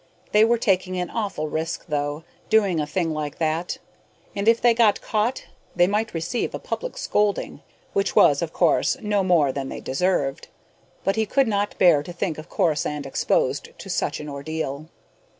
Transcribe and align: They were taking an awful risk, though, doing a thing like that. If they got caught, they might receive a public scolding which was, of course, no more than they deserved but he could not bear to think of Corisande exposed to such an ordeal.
They 0.31 0.43
were 0.43 0.57
taking 0.57 0.97
an 0.97 1.11
awful 1.11 1.47
risk, 1.47 1.85
though, 1.85 2.23
doing 2.49 2.79
a 2.79 2.87
thing 2.87 3.13
like 3.13 3.37
that. 3.37 3.77
If 4.33 4.59
they 4.59 4.73
got 4.73 4.99
caught, 4.99 5.43
they 5.75 5.85
might 5.85 6.15
receive 6.15 6.55
a 6.55 6.57
public 6.57 6.97
scolding 6.97 7.61
which 7.93 8.15
was, 8.15 8.41
of 8.41 8.51
course, 8.51 8.97
no 8.99 9.21
more 9.23 9.51
than 9.51 9.69
they 9.69 9.79
deserved 9.79 10.47
but 11.03 11.17
he 11.17 11.27
could 11.27 11.47
not 11.47 11.77
bear 11.77 12.01
to 12.01 12.13
think 12.13 12.39
of 12.39 12.49
Corisande 12.49 13.07
exposed 13.07 13.77
to 13.77 13.89
such 13.91 14.19
an 14.19 14.27
ordeal. 14.27 14.89